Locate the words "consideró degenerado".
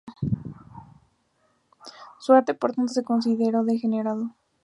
3.03-4.35